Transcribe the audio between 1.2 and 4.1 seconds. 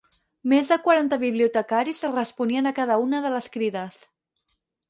bibliotecaris responien a cada una de les crides.